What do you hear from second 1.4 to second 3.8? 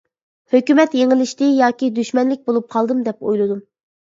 ياكى دۈشمەنلىك بولۇپ قالدىم» دەپ ئويلىدى ئۇ.